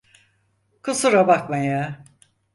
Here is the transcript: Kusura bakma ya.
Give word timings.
Kusura 0.83 1.27
bakma 1.27 1.57
ya. 1.65 1.83